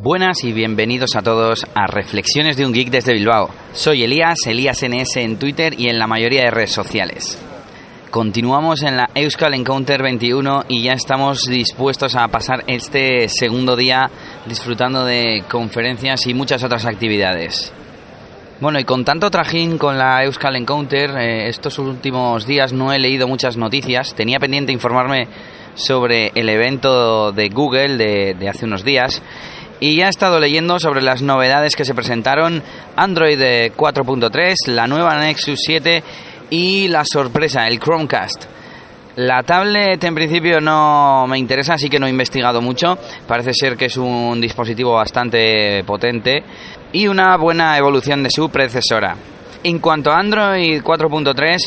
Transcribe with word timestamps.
Buenas 0.00 0.44
y 0.44 0.52
bienvenidos 0.52 1.16
a 1.16 1.22
todos 1.22 1.66
a 1.74 1.88
Reflexiones 1.88 2.56
de 2.56 2.64
un 2.64 2.72
Geek 2.72 2.88
desde 2.88 3.14
Bilbao. 3.14 3.50
Soy 3.72 4.04
Elías, 4.04 4.38
Elías 4.46 4.84
NS 4.84 5.16
en 5.16 5.40
Twitter 5.40 5.74
y 5.76 5.88
en 5.88 5.98
la 5.98 6.06
mayoría 6.06 6.44
de 6.44 6.52
redes 6.52 6.70
sociales. 6.70 7.36
Continuamos 8.08 8.84
en 8.84 8.96
la 8.96 9.10
Euskal 9.16 9.54
Encounter 9.54 10.00
21 10.00 10.66
y 10.68 10.84
ya 10.84 10.92
estamos 10.92 11.42
dispuestos 11.48 12.14
a 12.14 12.28
pasar 12.28 12.62
este 12.68 13.28
segundo 13.28 13.74
día 13.74 14.08
disfrutando 14.46 15.04
de 15.04 15.42
conferencias 15.50 16.28
y 16.28 16.32
muchas 16.32 16.62
otras 16.62 16.86
actividades. 16.86 17.72
Bueno, 18.60 18.80
y 18.80 18.84
con 18.84 19.04
tanto 19.04 19.30
trajín 19.30 19.78
con 19.78 19.98
la 19.98 20.24
Euskal 20.24 20.56
Encounter, 20.56 21.10
eh, 21.16 21.48
estos 21.48 21.78
últimos 21.78 22.44
días 22.44 22.72
no 22.72 22.92
he 22.92 22.98
leído 22.98 23.28
muchas 23.28 23.56
noticias. 23.56 24.14
Tenía 24.14 24.40
pendiente 24.40 24.72
informarme 24.72 25.28
sobre 25.76 26.32
el 26.34 26.48
evento 26.48 27.30
de 27.30 27.50
Google 27.50 27.96
de, 27.96 28.34
de 28.34 28.48
hace 28.48 28.64
unos 28.64 28.82
días 28.82 29.22
y 29.78 29.94
ya 29.94 30.06
he 30.06 30.10
estado 30.10 30.40
leyendo 30.40 30.80
sobre 30.80 31.02
las 31.02 31.22
novedades 31.22 31.76
que 31.76 31.84
se 31.84 31.94
presentaron, 31.94 32.64
Android 32.96 33.38
4.3, 33.38 34.66
la 34.66 34.88
nueva 34.88 35.20
Nexus 35.20 35.60
7 35.64 36.02
y 36.50 36.88
la 36.88 37.04
sorpresa, 37.04 37.68
el 37.68 37.78
Chromecast. 37.78 38.57
La 39.18 39.42
tablet 39.42 40.04
en 40.04 40.14
principio 40.14 40.60
no 40.60 41.26
me 41.26 41.38
interesa, 41.38 41.74
así 41.74 41.90
que 41.90 41.98
no 41.98 42.06
he 42.06 42.10
investigado 42.10 42.62
mucho. 42.62 42.96
Parece 43.26 43.50
ser 43.52 43.76
que 43.76 43.86
es 43.86 43.96
un 43.96 44.40
dispositivo 44.40 44.92
bastante 44.92 45.82
potente 45.82 46.44
y 46.92 47.08
una 47.08 47.36
buena 47.36 47.76
evolución 47.76 48.22
de 48.22 48.30
su 48.30 48.48
predecesora. 48.48 49.16
En 49.64 49.80
cuanto 49.80 50.12
a 50.12 50.20
Android 50.20 50.80
4.3, 50.80 51.58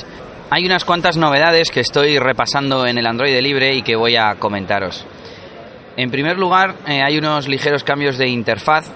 hay 0.50 0.66
unas 0.66 0.86
cuantas 0.86 1.18
novedades 1.18 1.72
que 1.72 1.82
estoy 1.82 2.18
repasando 2.20 2.88
en 2.88 2.98
el 2.98 3.06
Android 3.06 3.38
libre 3.42 3.76
y 3.76 3.82
que 3.82 3.98
voy 3.98 4.16
a 4.16 4.36
comentaros. 4.36 5.06
En 5.98 6.10
primer 6.10 6.38
lugar, 6.38 6.76
eh, 6.88 7.02
hay 7.04 7.18
unos 7.18 7.50
ligeros 7.50 7.84
cambios 7.84 8.18
de 8.18 8.30
interfaz. 8.30 8.90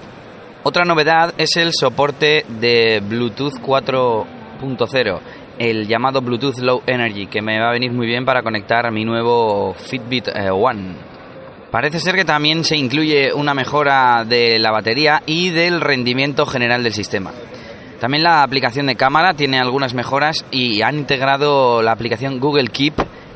Otra 0.64 0.86
novedad 0.86 1.34
es 1.38 1.58
el 1.58 1.74
soporte 1.74 2.46
de 2.48 3.02
Bluetooth 3.06 3.60
4.0, 3.62 5.20
el 5.60 5.88
llamado 5.88 6.22
Bluetooth 6.22 6.60
Low 6.60 6.82
Energy, 6.86 7.28
que 7.28 7.42
me 7.42 7.60
va 7.60 7.70
a 7.70 7.74
venir 7.74 7.92
muy 7.92 8.08
bien 8.08 8.26
para 8.26 8.44
conectar 8.44 8.92
mi 8.92 9.06
nuevo 9.06 9.74
Fitbit 9.74 10.30
eh, 10.30 10.50
One. 10.50 10.96
Parece 11.72 12.00
ser 12.00 12.16
que 12.16 12.26
también 12.26 12.64
se 12.64 12.78
incluye 12.78 13.34
una 13.34 13.54
mejora 13.54 14.24
de 14.26 14.60
la 14.60 14.72
batería 14.72 15.22
y 15.26 15.50
del 15.50 15.82
rendimiento 15.82 16.46
general 16.46 16.84
del 16.84 16.94
sistema. 16.94 17.32
También 18.00 18.24
la 18.24 18.44
aplicación 18.44 18.88
de 18.88 18.96
cámara 18.96 19.34
tiene 19.34 19.60
algunas 19.60 19.94
mejoras 19.94 20.46
y 20.52 20.82
han 20.82 20.98
integrado 20.98 21.82
la 21.82 21.92
aplicación 21.92 22.40
Google 22.40 22.70
Keep 22.70 22.94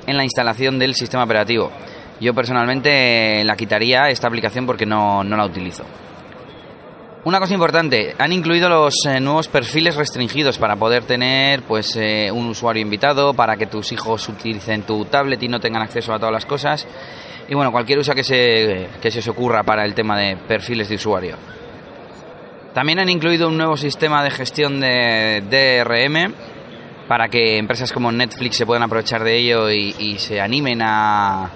en 0.08 0.18
la 0.18 0.24
instalación 0.24 0.80
del 0.80 0.96
sistema 0.96 1.24
operativo. 1.24 1.72
Yo 2.20 2.34
personalmente 2.34 3.44
la 3.46 3.56
quitaría 3.56 4.10
esta 4.10 4.28
aplicación 4.28 4.66
porque 4.66 4.86
no, 4.86 5.24
no 5.24 5.38
la 5.38 5.46
utilizo. 5.46 5.86
Una 7.26 7.40
cosa 7.40 7.54
importante, 7.54 8.16
han 8.18 8.32
incluido 8.32 8.70
los 8.70 8.96
eh, 9.06 9.20
nuevos 9.20 9.50
perfiles 9.50 9.96
restringidos 9.96 10.58
para 10.58 10.78
poder 10.78 11.04
tener 11.04 11.64
pues 11.64 11.96
eh, 11.98 12.32
un 12.32 12.48
usuario 12.48 12.82
invitado, 12.82 13.34
para 13.34 13.58
que 13.58 13.68
tus 13.68 13.92
hijos 13.92 14.30
utilicen 14.30 14.84
tu 14.84 15.04
tablet 15.06 15.44
y 15.44 15.50
no 15.50 15.60
tengan 15.60 15.82
acceso 15.82 16.14
a 16.14 16.18
todas 16.20 16.34
las 16.34 16.46
cosas. 16.46 16.88
Y 17.50 17.56
bueno, 17.56 17.72
cualquier 17.72 18.00
uso 18.00 18.14
que 18.14 18.24
se, 18.24 18.88
que 19.02 19.12
se 19.12 19.20
os 19.20 19.28
ocurra 19.28 19.64
para 19.64 19.84
el 19.84 19.94
tema 19.94 20.18
de 20.18 20.38
perfiles 20.38 20.88
de 20.88 20.96
usuario. 20.96 21.36
También 22.74 23.00
han 23.00 23.10
incluido 23.10 23.50
un 23.50 23.58
nuevo 23.58 23.76
sistema 23.76 24.24
de 24.24 24.32
gestión 24.32 24.80
de 24.80 25.44
DRM 25.50 26.34
para 27.08 27.28
que 27.28 27.58
empresas 27.58 27.92
como 27.92 28.12
Netflix 28.12 28.56
se 28.58 28.66
puedan 28.66 28.84
aprovechar 28.84 29.24
de 29.24 29.36
ello 29.36 29.70
y 29.70 30.18
se 30.20 30.40
animen 30.40 30.82
a, 30.84 31.50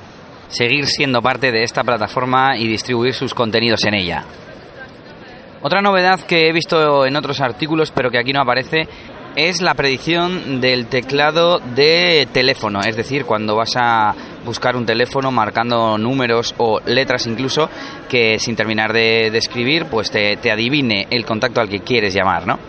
seguir 0.53 0.85
siendo 0.85 1.21
parte 1.21 1.51
de 1.51 1.63
esta 1.63 1.83
plataforma 1.83 2.55
y 2.57 2.67
distribuir 2.67 3.13
sus 3.13 3.33
contenidos 3.33 3.83
en 3.85 3.95
ella. 3.95 4.23
Otra 5.63 5.81
novedad 5.81 6.19
que 6.19 6.49
he 6.49 6.51
visto 6.51 7.05
en 7.05 7.15
otros 7.15 7.39
artículos 7.39 7.91
pero 7.91 8.11
que 8.11 8.19
aquí 8.19 8.33
no 8.33 8.41
aparece 8.41 8.85
es 9.37 9.61
la 9.61 9.73
predicción 9.75 10.59
del 10.59 10.87
teclado 10.87 11.59
de 11.59 12.27
teléfono, 12.33 12.81
es 12.81 12.97
decir, 12.97 13.23
cuando 13.23 13.55
vas 13.55 13.75
a 13.77 14.13
buscar 14.45 14.75
un 14.75 14.85
teléfono 14.85 15.31
marcando 15.31 15.97
números 15.97 16.53
o 16.57 16.81
letras 16.85 17.25
incluso 17.27 17.69
que 18.09 18.39
sin 18.39 18.57
terminar 18.57 18.91
de, 18.91 19.27
escribir 19.27 19.85
pues 19.85 20.11
te, 20.11 20.35
te 20.35 20.51
adivine 20.51 21.07
el 21.09 21.25
contacto 21.25 21.61
al 21.61 21.69
que 21.69 21.79
quieres 21.79 22.13
llamar, 22.13 22.45
¿no? 22.45 22.59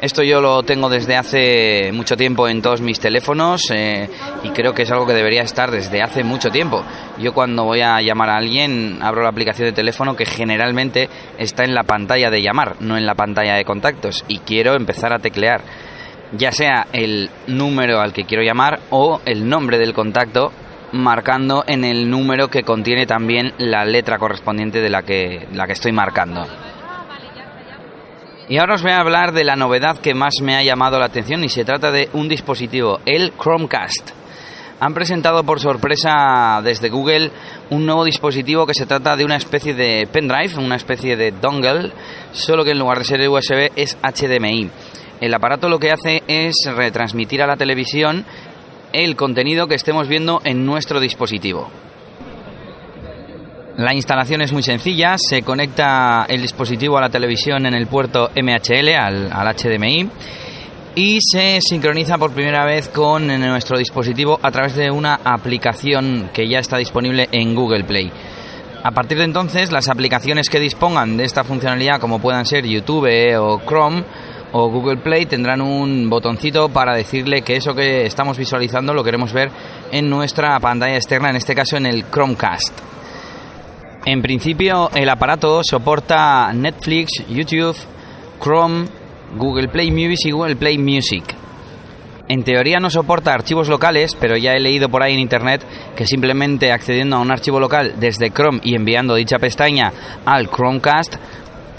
Esto 0.00 0.22
yo 0.22 0.40
lo 0.40 0.62
tengo 0.62 0.88
desde 0.88 1.14
hace 1.14 1.90
mucho 1.92 2.16
tiempo 2.16 2.48
en 2.48 2.62
todos 2.62 2.80
mis 2.80 2.98
teléfonos 2.98 3.70
eh, 3.70 4.08
y 4.42 4.48
creo 4.48 4.72
que 4.72 4.84
es 4.84 4.90
algo 4.90 5.06
que 5.06 5.12
debería 5.12 5.42
estar 5.42 5.70
desde 5.70 6.00
hace 6.02 6.24
mucho 6.24 6.50
tiempo. 6.50 6.82
Yo 7.18 7.34
cuando 7.34 7.64
voy 7.64 7.82
a 7.82 8.00
llamar 8.00 8.30
a 8.30 8.38
alguien 8.38 8.98
abro 9.02 9.22
la 9.22 9.28
aplicación 9.28 9.68
de 9.68 9.72
teléfono 9.72 10.16
que 10.16 10.24
generalmente 10.24 11.10
está 11.36 11.64
en 11.64 11.74
la 11.74 11.82
pantalla 11.82 12.30
de 12.30 12.40
llamar, 12.40 12.76
no 12.80 12.96
en 12.96 13.04
la 13.04 13.14
pantalla 13.14 13.56
de 13.56 13.64
contactos 13.66 14.24
y 14.26 14.38
quiero 14.38 14.74
empezar 14.74 15.12
a 15.12 15.18
teclear 15.18 15.60
ya 16.32 16.52
sea 16.52 16.86
el 16.92 17.28
número 17.46 18.00
al 18.00 18.14
que 18.14 18.24
quiero 18.24 18.42
llamar 18.42 18.80
o 18.90 19.20
el 19.26 19.48
nombre 19.48 19.78
del 19.78 19.92
contacto 19.92 20.52
marcando 20.92 21.64
en 21.66 21.84
el 21.84 22.08
número 22.08 22.48
que 22.48 22.62
contiene 22.62 23.06
también 23.06 23.52
la 23.58 23.84
letra 23.84 24.18
correspondiente 24.18 24.80
de 24.80 24.90
la 24.90 25.02
que, 25.02 25.46
la 25.52 25.66
que 25.66 25.74
estoy 25.74 25.92
marcando. 25.92 26.46
Y 28.50 28.58
ahora 28.58 28.74
os 28.74 28.82
voy 28.82 28.90
a 28.90 28.98
hablar 28.98 29.30
de 29.30 29.44
la 29.44 29.54
novedad 29.54 29.98
que 29.98 30.12
más 30.12 30.34
me 30.42 30.56
ha 30.56 30.64
llamado 30.64 30.98
la 30.98 31.04
atención 31.04 31.44
y 31.44 31.48
se 31.48 31.64
trata 31.64 31.92
de 31.92 32.08
un 32.14 32.28
dispositivo, 32.28 32.98
el 33.06 33.32
Chromecast. 33.40 34.10
Han 34.80 34.92
presentado 34.92 35.44
por 35.44 35.60
sorpresa 35.60 36.60
desde 36.64 36.88
Google 36.88 37.30
un 37.70 37.86
nuevo 37.86 38.04
dispositivo 38.04 38.66
que 38.66 38.74
se 38.74 38.86
trata 38.86 39.14
de 39.14 39.24
una 39.24 39.36
especie 39.36 39.72
de 39.72 40.08
pendrive, 40.10 40.58
una 40.58 40.74
especie 40.74 41.16
de 41.16 41.30
dongle, 41.30 41.92
solo 42.32 42.64
que 42.64 42.72
en 42.72 42.80
lugar 42.80 42.98
de 42.98 43.04
ser 43.04 43.28
USB 43.28 43.70
es 43.76 43.96
HDMI. 44.02 44.68
El 45.20 45.32
aparato 45.32 45.68
lo 45.68 45.78
que 45.78 45.92
hace 45.92 46.24
es 46.26 46.56
retransmitir 46.74 47.42
a 47.42 47.46
la 47.46 47.56
televisión 47.56 48.24
el 48.92 49.14
contenido 49.14 49.68
que 49.68 49.76
estemos 49.76 50.08
viendo 50.08 50.40
en 50.42 50.66
nuestro 50.66 50.98
dispositivo. 50.98 51.70
La 53.76 53.94
instalación 53.94 54.42
es 54.42 54.52
muy 54.52 54.62
sencilla, 54.62 55.16
se 55.16 55.42
conecta 55.42 56.26
el 56.28 56.42
dispositivo 56.42 56.98
a 56.98 57.02
la 57.02 57.08
televisión 57.08 57.64
en 57.66 57.74
el 57.74 57.86
puerto 57.86 58.30
MHL, 58.34 58.88
al, 58.94 59.56
HDMI, 59.56 60.10
y 60.96 61.18
se 61.20 61.60
sincroniza 61.62 62.18
por 62.18 62.32
primera 62.32 62.64
vez 62.64 62.88
con 62.88 63.28
nuestro 63.28 63.78
dispositivo 63.78 64.40
a 64.42 64.50
través 64.50 64.74
de 64.74 64.90
una 64.90 65.20
aplicación 65.24 66.30
que 66.34 66.48
ya 66.48 66.58
está 66.58 66.76
disponible 66.78 67.28
en 67.30 67.54
Google 67.54 67.84
Play. 67.84 68.10
A 68.82 68.90
partir 68.90 69.18
de 69.18 69.24
entonces, 69.24 69.70
las 69.70 69.88
aplicaciones 69.88 70.50
que 70.50 70.58
dispongan 70.58 71.16
de 71.16 71.24
esta 71.24 71.44
funcionalidad, 71.44 72.00
como 72.00 72.18
puedan 72.18 72.46
ser 72.46 72.66
YouTube 72.66 73.08
o 73.38 73.62
Chrome 73.66 74.02
o 74.52 74.68
Google 74.68 74.96
Play, 74.96 75.26
tendrán 75.26 75.60
un 75.60 76.10
botoncito 76.10 76.70
para 76.70 76.94
decirle 76.94 77.42
que 77.42 77.56
eso 77.56 77.74
que 77.74 78.04
estamos 78.04 78.36
visualizando 78.36 78.92
lo 78.92 79.04
queremos 79.04 79.32
ver 79.32 79.50
en 79.92 80.10
nuestra 80.10 80.58
pantalla 80.58 80.96
externa, 80.96 81.30
en 81.30 81.36
este 81.36 81.54
caso 81.54 81.76
en 81.76 81.86
el 81.86 82.10
Chromecast. 82.10 82.99
En 84.06 84.22
principio, 84.22 84.90
el 84.94 85.10
aparato 85.10 85.60
soporta 85.62 86.50
Netflix, 86.54 87.22
YouTube, 87.28 87.76
Chrome, 88.42 88.86
Google 89.36 89.68
Play 89.68 89.90
Music 89.90 90.28
y 90.28 90.30
Google 90.30 90.56
Play 90.56 90.78
Music. 90.78 91.24
En 92.26 92.42
teoría 92.42 92.80
no 92.80 92.88
soporta 92.88 93.34
archivos 93.34 93.68
locales, 93.68 94.16
pero 94.18 94.36
ya 94.36 94.54
he 94.54 94.60
leído 94.60 94.88
por 94.88 95.02
ahí 95.02 95.12
en 95.12 95.20
internet 95.20 95.62
que 95.94 96.06
simplemente 96.06 96.72
accediendo 96.72 97.16
a 97.16 97.20
un 97.20 97.30
archivo 97.30 97.60
local 97.60 97.94
desde 97.98 98.30
Chrome 98.30 98.60
y 98.62 98.74
enviando 98.74 99.16
dicha 99.16 99.38
pestaña 99.38 99.92
al 100.24 100.48
Chromecast, 100.48 101.16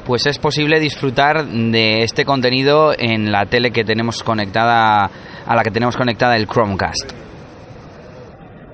pues 0.05 0.25
es 0.27 0.37
posible 0.37 0.79
disfrutar 0.79 1.45
de 1.45 2.03
este 2.03 2.25
contenido 2.25 2.93
en 2.95 3.31
la 3.31 3.45
tele 3.47 3.71
que 3.71 3.83
tenemos 3.83 4.21
conectada 4.23 5.09
a 5.47 5.55
la 5.55 5.63
que 5.63 5.71
tenemos 5.71 5.97
conectada 5.97 6.35
el 6.35 6.47
Chromecast. 6.47 7.20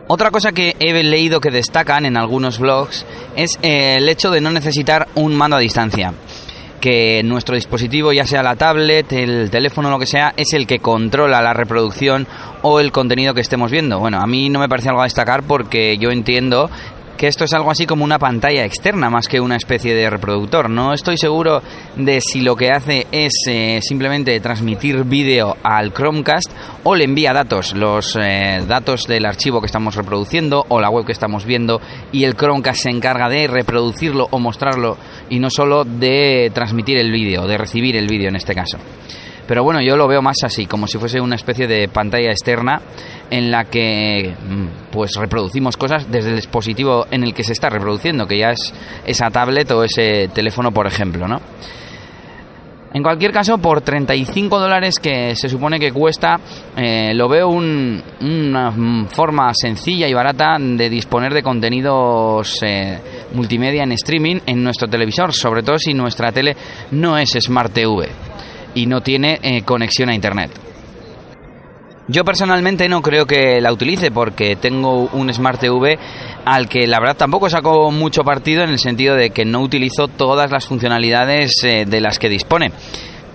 Otra 0.09 0.31
cosa 0.31 0.53
que 0.53 0.77
he 0.79 1.03
leído 1.03 1.41
que 1.41 1.51
destacan 1.51 2.05
en 2.05 2.15
algunos 2.15 2.59
blogs 2.59 3.05
es 3.35 3.59
eh, 3.61 3.97
el 3.97 4.07
hecho 4.07 4.31
de 4.31 4.39
no 4.39 4.51
necesitar 4.51 5.09
un 5.15 5.35
mando 5.35 5.57
a 5.57 5.59
distancia. 5.59 6.13
Que 6.79 7.21
nuestro 7.25 7.55
dispositivo, 7.55 8.13
ya 8.13 8.25
sea 8.25 8.41
la 8.41 8.55
tablet, 8.55 9.11
el 9.11 9.49
teléfono, 9.49 9.89
lo 9.89 9.99
que 9.99 10.05
sea, 10.05 10.33
es 10.37 10.53
el 10.53 10.65
que 10.65 10.79
controla 10.79 11.41
la 11.41 11.53
reproducción 11.53 12.25
o 12.61 12.79
el 12.79 12.93
contenido 12.93 13.33
que 13.33 13.41
estemos 13.41 13.69
viendo. 13.69 13.99
Bueno, 13.99 14.21
a 14.21 14.27
mí 14.27 14.47
no 14.49 14.59
me 14.59 14.69
parece 14.69 14.87
algo 14.87 15.01
a 15.01 15.05
destacar 15.05 15.43
porque 15.43 15.97
yo 15.97 16.09
entiendo 16.09 16.69
que 17.17 17.27
esto 17.27 17.43
es 17.45 17.53
algo 17.53 17.71
así 17.71 17.85
como 17.85 18.03
una 18.03 18.19
pantalla 18.19 18.63
externa 18.63 19.09
más 19.09 19.27
que 19.27 19.41
una 19.41 19.55
especie 19.55 19.95
de 19.95 20.09
reproductor. 20.09 20.69
No 20.69 20.93
estoy 20.93 21.17
seguro 21.17 21.61
de 21.95 22.21
si 22.21 22.41
lo 22.41 22.55
que 22.55 22.71
hace 22.71 23.07
es 23.11 23.33
eh, 23.47 23.79
simplemente 23.81 24.39
transmitir 24.39 25.03
vídeo 25.03 25.57
al 25.63 25.91
Chromecast 25.93 26.51
o 26.83 26.95
le 26.95 27.05
envía 27.05 27.33
datos, 27.33 27.73
los 27.73 28.15
eh, 28.19 28.63
datos 28.67 29.03
del 29.07 29.25
archivo 29.25 29.59
que 29.59 29.65
estamos 29.65 29.95
reproduciendo 29.95 30.65
o 30.69 30.79
la 30.79 30.89
web 30.89 31.05
que 31.05 31.11
estamos 31.11 31.45
viendo 31.45 31.81
y 32.11 32.23
el 32.23 32.35
Chromecast 32.35 32.83
se 32.83 32.89
encarga 32.89 33.29
de 33.29 33.47
reproducirlo 33.47 34.27
o 34.29 34.39
mostrarlo 34.39 34.97
y 35.29 35.39
no 35.39 35.49
solo 35.49 35.83
de 35.83 36.51
transmitir 36.53 36.97
el 36.97 37.11
vídeo, 37.11 37.47
de 37.47 37.57
recibir 37.57 37.95
el 37.95 38.07
vídeo 38.07 38.29
en 38.29 38.35
este 38.35 38.53
caso. 38.53 38.77
Pero 39.47 39.63
bueno, 39.63 39.81
yo 39.81 39.95
lo 39.95 40.07
veo 40.07 40.21
más 40.21 40.43
así, 40.43 40.65
como 40.65 40.87
si 40.87 40.97
fuese 40.97 41.21
una 41.21 41.35
especie 41.35 41.67
de 41.67 41.87
pantalla 41.87 42.31
externa 42.31 42.81
en 43.29 43.49
la 43.49 43.65
que 43.65 44.35
mm, 44.37 44.91
pues 44.91 45.15
reproducimos 45.15 45.77
cosas 45.77 46.11
desde 46.11 46.31
el 46.31 46.35
dispositivo 46.35 47.07
en 47.09 47.23
el 47.23 47.33
que 47.33 47.43
se 47.43 47.53
está 47.53 47.69
reproduciendo, 47.69 48.27
que 48.27 48.37
ya 48.37 48.51
es 48.51 48.73
esa 49.05 49.31
tablet 49.31 49.71
o 49.71 49.83
ese 49.83 50.29
teléfono, 50.33 50.71
por 50.71 50.85
ejemplo, 50.85 51.27
¿no? 51.27 51.41
En 52.93 53.03
cualquier 53.03 53.31
caso, 53.31 53.57
por 53.57 53.81
35 53.81 54.59
dólares 54.59 54.97
que 54.99 55.35
se 55.35 55.49
supone 55.49 55.79
que 55.79 55.91
cuesta, 55.91 56.39
eh, 56.75 57.13
lo 57.13 57.27
veo 57.27 57.49
una 57.49 58.73
forma 59.09 59.51
sencilla 59.53 60.07
y 60.07 60.13
barata 60.13 60.57
de 60.59 60.89
disponer 60.89 61.33
de 61.33 61.43
contenidos 61.43 62.57
eh, 62.63 62.97
multimedia 63.33 63.83
en 63.83 63.91
streaming 63.91 64.37
en 64.45 64.63
nuestro 64.63 64.87
televisor, 64.87 65.33
sobre 65.33 65.63
todo 65.63 65.77
si 65.77 65.93
nuestra 65.93 66.31
tele 66.31 66.55
no 66.91 67.17
es 67.17 67.37
Smart 67.39 67.71
TV 67.73 68.09
y 68.77 68.85
no 68.85 69.01
tiene 69.01 69.39
eh, 69.41 69.63
conexión 69.63 70.09
a 70.09 70.13
Internet. 70.13 70.51
Yo 72.07 72.23
personalmente 72.23 72.87
no 72.87 73.01
creo 73.01 73.25
que 73.25 73.59
la 73.59 73.73
utilice 73.73 74.11
porque 74.11 74.55
tengo 74.55 75.09
un 75.11 75.33
Smart 75.33 75.59
TV 75.59 75.97
al 76.45 76.69
que 76.69 76.85
la 76.85 76.99
verdad 76.99 77.17
tampoco 77.17 77.49
saco 77.49 77.91
mucho 77.91 78.23
partido 78.23 78.63
en 78.63 78.69
el 78.69 78.79
sentido 78.79 79.15
de 79.15 79.31
que 79.31 79.45
no 79.45 79.61
utilizo 79.61 80.07
todas 80.07 80.51
las 80.51 80.67
funcionalidades 80.67 81.51
eh, 81.63 81.85
de 81.85 81.99
las 81.99 82.19
que 82.19 82.29
dispone. 82.29 82.71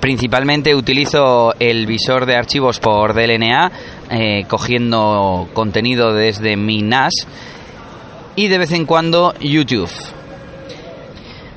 Principalmente 0.00 0.74
utilizo 0.74 1.54
el 1.58 1.86
visor 1.86 2.24
de 2.24 2.36
archivos 2.36 2.78
por 2.78 3.14
DLNA, 3.14 3.72
eh, 4.10 4.44
cogiendo 4.48 5.48
contenido 5.52 6.14
desde 6.14 6.56
mi 6.56 6.82
NAS 6.82 7.12
y 8.36 8.46
de 8.46 8.58
vez 8.58 8.72
en 8.72 8.86
cuando 8.86 9.34
YouTube. 9.40 9.90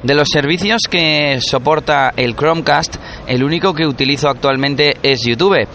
De 0.06 0.14
los 0.14 0.28
servicios 0.32 0.84
que 0.88 1.40
soporta 1.42 2.14
el 2.16 2.36
Chromecast, 2.36 2.98
el 3.26 3.44
único 3.44 3.74
que 3.74 3.88
utilizo 3.88 4.30
actualmente 4.30 4.98
es 5.02 5.26
YouTube 5.26 5.68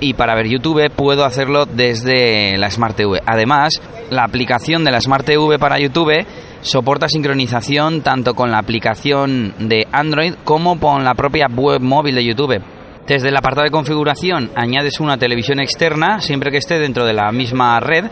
y 0.00 0.14
para 0.14 0.34
ver 0.34 0.48
YouTube 0.48 0.88
puedo 0.88 1.26
hacerlo 1.26 1.66
desde 1.66 2.56
la 2.56 2.70
Smart 2.70 2.96
TV. 2.96 3.20
Además, 3.26 3.74
la 4.08 4.24
aplicación 4.24 4.84
de 4.84 4.90
la 4.90 5.02
Smart 5.02 5.26
TV 5.26 5.58
para 5.58 5.78
YouTube 5.78 6.24
soporta 6.62 7.10
sincronización 7.10 8.00
tanto 8.00 8.32
con 8.32 8.50
la 8.50 8.56
aplicación 8.56 9.52
de 9.58 9.86
Android 9.92 10.32
como 10.44 10.80
con 10.80 11.04
la 11.04 11.12
propia 11.12 11.46
web 11.48 11.82
móvil 11.82 12.14
de 12.14 12.24
YouTube. 12.24 12.62
Desde 13.06 13.28
el 13.28 13.36
apartado 13.36 13.64
de 13.64 13.70
configuración 13.70 14.50
añades 14.54 14.98
una 14.98 15.18
televisión 15.18 15.60
externa 15.60 16.22
siempre 16.22 16.50
que 16.50 16.56
esté 16.56 16.78
dentro 16.78 17.04
de 17.04 17.12
la 17.12 17.30
misma 17.32 17.78
red 17.78 18.06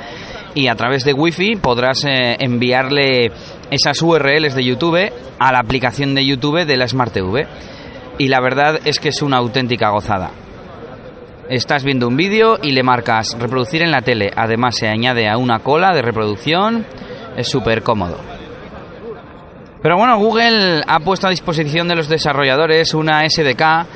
y 0.55 0.67
a 0.67 0.75
través 0.75 1.05
de 1.05 1.15
Wi-Fi 1.15 1.57
podrás 1.57 2.05
eh, 2.05 2.37
enviarle 2.39 3.33
esas 3.71 4.03
URLs 4.03 4.55
de 4.55 4.65
YouTube 4.65 5.11
a 5.39 5.53
la 5.53 5.61
aplicación 5.61 6.15
de 6.15 6.27
YouTube 6.27 6.67
de 6.67 6.77
la 6.77 6.87
Smart 6.87 7.11
TV. 7.11 7.47
Y 8.19 8.29
la 8.29 8.41
verdad 8.41 8.81
es 8.85 9.01
que 9.01 9.09
es 9.09 9.23
una 9.23 9.39
auténtica 9.39 9.89
gozada. 9.89 10.31
Estás 11.49 11.85
viendo 11.85 12.07
un 12.07 12.17
vídeo 12.19 12.59
y 12.63 12.73
le 12.73 12.83
marcas 12.83 13.35
reproducir 13.39 13.83
en 13.83 13.91
la 13.91 14.03
tele. 14.03 14.31
Además 14.37 14.77
se 14.77 14.89
añade 14.89 15.27
a 15.27 15.39
una 15.39 15.61
cola 15.61 15.95
de 15.95 16.03
reproducción. 16.03 16.85
Es 17.35 17.49
súper 17.49 17.83
cómodo. 17.83 18.19
Pero 19.83 19.97
bueno, 19.97 20.19
Google 20.19 20.83
ha 20.87 21.01
puesto 21.01 21.27
a 21.27 21.31
disposición 21.31 21.89
de 21.89 21.97
los 21.97 22.09
desarrolladores 22.09 22.93
una 22.93 23.25
SDK 23.29 23.87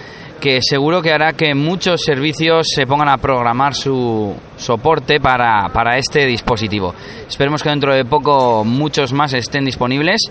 que 0.40 0.60
seguro 0.62 1.02
que 1.02 1.12
hará 1.12 1.32
que 1.32 1.54
muchos 1.54 2.02
servicios 2.02 2.68
se 2.74 2.86
pongan 2.86 3.08
a 3.08 3.18
programar 3.18 3.74
su 3.74 4.34
soporte 4.56 5.20
para, 5.20 5.68
para 5.72 5.98
este 5.98 6.26
dispositivo. 6.26 6.94
Esperemos 7.28 7.62
que 7.62 7.70
dentro 7.70 7.94
de 7.94 8.04
poco 8.04 8.64
muchos 8.64 9.12
más 9.12 9.32
estén 9.32 9.64
disponibles 9.64 10.30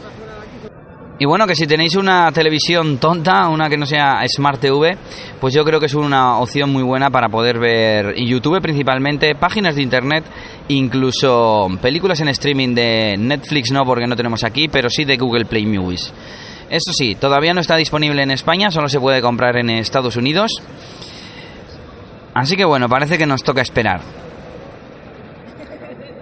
y 1.18 1.24
bueno, 1.24 1.48
que 1.48 1.56
si 1.56 1.66
tenéis 1.66 1.96
una 1.96 2.30
televisión 2.34 2.98
tonta, 2.98 3.48
una 3.48 3.70
que 3.70 3.78
no 3.78 3.86
sea 3.86 4.22
Smart 4.28 4.60
TV, 4.60 4.98
pues 5.40 5.54
yo 5.54 5.64
creo 5.64 5.80
que 5.80 5.86
es 5.86 5.94
una 5.94 6.40
opción 6.40 6.70
muy 6.70 6.84
buena 6.84 7.10
para 7.10 7.30
poder 7.30 7.58
ver 7.58 8.16
YouTube 8.18 8.60
principalmente, 8.62 9.34
páginas 9.34 9.76
de 9.76 9.82
internet, 9.82 10.26
incluso 10.68 11.70
películas 11.82 12.20
en 12.20 12.28
streaming 12.28 12.76
de 12.76 13.16
Netflix, 13.18 13.72
no 13.72 13.86
porque 13.86 14.08
no 14.08 14.18
tenemos 14.18 14.44
aquí, 14.44 14.68
pero 14.68 14.90
sí 14.90 15.06
de 15.06 15.16
Google 15.16 15.46
Play 15.46 15.66
Movies. 15.66 16.12
Eso 16.70 16.92
sí, 16.94 17.16
todavía 17.16 17.54
no 17.54 17.62
está 17.62 17.76
disponible 17.76 18.24
en 18.24 18.32
España, 18.32 18.72
solo 18.72 18.90
se 18.90 19.00
puede 19.00 19.22
comprar 19.22 19.58
en 19.58 19.70
Estados 19.70 20.16
Unidos. 20.16 20.52
Así 22.34 22.58
que 22.58 22.66
bueno, 22.66 22.90
parece 22.90 23.18
que 23.18 23.26
nos 23.26 23.44
toca 23.44 23.62
esperar. 23.62 24.02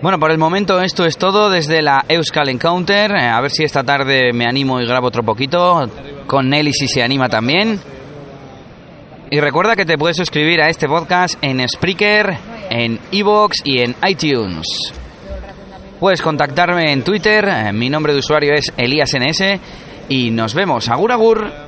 Bueno, 0.02 0.20
por 0.20 0.32
el 0.32 0.38
momento 0.38 0.82
esto 0.82 1.06
es 1.06 1.18
todo 1.18 1.50
desde 1.50 1.82
la 1.82 2.04
Euskal 2.10 2.50
Encounter. 2.50 3.12
Eh, 3.12 3.30
a 3.30 3.40
ver 3.40 3.52
si 3.52 3.64
esta 3.64 3.84
tarde 3.84 4.34
me 4.34 4.46
animo 4.46 4.82
y 4.82 4.86
grabo 4.86 5.08
otro 5.08 5.24
poquito. 5.24 5.90
Con 6.28 6.50
Nelly 6.50 6.74
si 6.74 6.90
se 6.90 7.02
anima 7.02 7.30
también. 7.30 7.80
Y 9.32 9.40
recuerda 9.40 9.78
que 9.78 9.86
te 9.86 9.98
puedes 9.98 10.18
suscribir 10.18 10.62
a 10.62 10.68
este 10.68 10.90
podcast 10.90 11.42
en 11.42 11.68
Spreaker, 11.68 12.38
en 12.70 13.00
Evox 13.14 13.62
y 13.64 13.80
en 13.80 13.96
iTunes. 14.06 14.68
Puedes 16.02 16.22
contactarme 16.22 16.92
en 16.92 17.02
Twitter, 17.04 17.48
eh, 17.48 17.72
mi 17.72 17.90
nombre 17.90 18.12
de 18.12 18.20
usuario 18.20 18.54
es 18.54 18.74
ElíasNS 18.76 19.60
y 20.14 20.30
nos 20.30 20.54
vemos. 20.54 20.90
Agur 20.90 21.12
agur. 21.12 21.63